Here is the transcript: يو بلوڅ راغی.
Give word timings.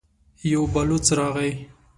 يو 0.51 0.61
بلوڅ 0.73 1.05
راغی. 1.17 1.51